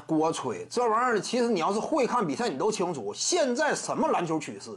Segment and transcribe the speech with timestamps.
[0.00, 4.70] 锅吹这玩意儿，其实你要是会看比赛，你都清楚现在什么篮球趋势。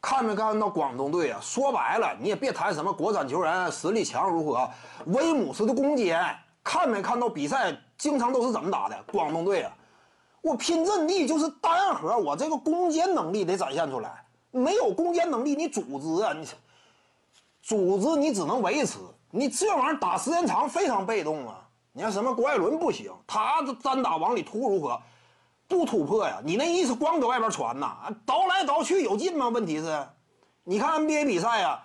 [0.00, 1.38] 看没看到广东队啊？
[1.42, 4.66] 说白了，你也别谈什么国产球员实力强如何，
[5.06, 6.18] 威姆斯的攻坚，
[6.64, 7.76] 看没看到比赛？
[7.98, 8.98] 经常都是怎么打的？
[9.12, 9.72] 广东队啊，
[10.40, 14.24] 我拼阵地就是单核，我这个攻坚能力得展现出来。
[14.50, 16.48] 没有攻坚能力，你组织啊，你
[17.62, 18.98] 组织你只能维持，
[19.30, 21.68] 你这玩意儿打时间长非常被动啊。
[21.92, 25.00] 你看什么郭艾伦不行，他这单打往里突如何？
[25.66, 26.40] 不突破呀？
[26.44, 27.96] 你那意思光搁外边传呐？
[28.24, 29.48] 倒来倒去有劲吗？
[29.48, 30.06] 问题是，
[30.64, 31.80] 你看 NBA 比赛呀，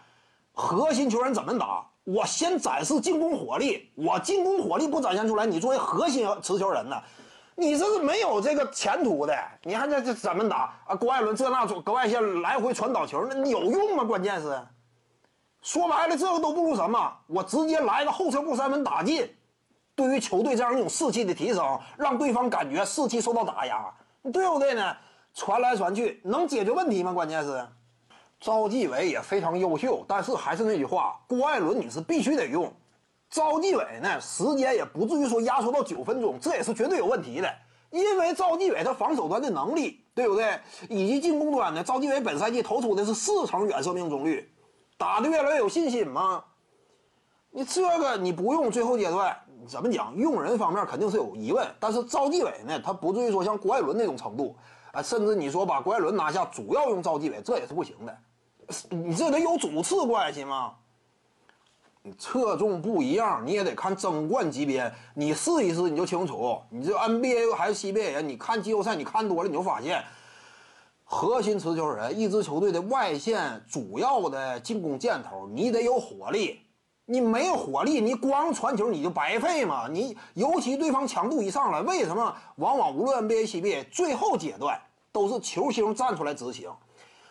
[0.53, 1.85] 核心球员怎么打？
[2.03, 7.01] 我先展示进攻火力，我进攻火力不展现出来，你作为核心持球人呢，
[7.55, 9.35] 你这是没有这个前途的。
[9.63, 10.95] 你看这这怎么打啊？
[10.95, 14.03] 郭艾伦这那格外线来回传导球，那有用吗？
[14.03, 14.59] 关键是，
[15.63, 17.11] 说白了，这个都不如什么？
[17.25, 19.27] 我直接来个后撤步三分打进。
[19.95, 23.89] 对于球队这样一种士气的提升，让对方感觉士气受到打压，
[24.33, 24.95] 对不对呢？
[25.33, 27.11] 传来传去能解决问题吗？
[27.13, 27.65] 关键是，
[28.39, 32.71] 赵继伟也非常优秀，但是还是那句话，郭艾伦你是必须得用。
[33.29, 37.53] 赵继伟呢，时间也不至于说压缩到九分钟，这也是绝对有问题的。
[37.91, 40.59] 因为赵继伟他防守端的能力，对不对？
[40.89, 44.49] 以及进攻端呢，赵继伟本赛季投出的是四成远射命中率，
[44.97, 46.43] 打得越来越有信心吗？
[47.55, 49.33] 你这个你不用，最后阶段
[49.65, 50.13] 怎么讲？
[50.13, 54.53] 用人方面肯定是有疑问，但是赵继伟呢，他不至于说像郭艾伦那种程度
[54.91, 58.17] 啊，甚至你说把郭艾伦拿下，主要用赵继伟，这也是不行的。
[58.89, 60.73] 你这得有主次关系吗？
[62.01, 66.61] 你侧重不一样，你也得看争冠级别，你试一试你就清楚。
[66.69, 70.03] 你这 NBA 还是 CBA 你看季后赛你看多了，你就发现
[71.05, 76.59] 核心持球人，一支球队的外线主要的进攻箭头，你得有火力。
[77.07, 79.87] 你没有火力，你光传球你就白费嘛。
[79.87, 84.79] 你尤其对方强度一上来，为什么往往无论 NBA、CBA 最后阶段
[85.11, 86.71] 都是球星站出来执行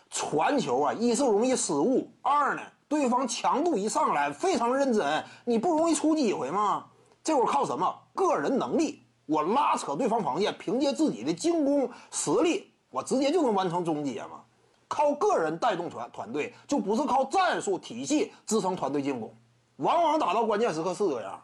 [0.09, 0.93] 传球啊？
[0.93, 6.85] 一是容易失误，二呢，对方强度一上来非常认真，你不容易出机会吗？
[7.21, 7.93] 这会儿靠什么？
[8.13, 14.41] 个人能力，我拉扯对方防线，凭借自己的进攻实力，我直接就能完成终结嘛。
[14.87, 19.35] 靠个人带动团团队，就不是靠战术体系支撑团队进攻。
[19.77, 21.41] 往往打到关键时刻是这样，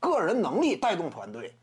[0.00, 1.54] 个人能力带动团队。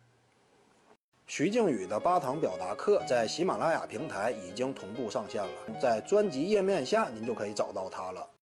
[1.26, 8.28] 徐静宇的八堂表达课在喜马拉雅平台已经同步上线了，在专辑页面下您就可以找到它了。